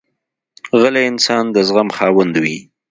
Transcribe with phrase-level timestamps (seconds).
[0.79, 2.57] غلی انسان، د زغم خاوند وي.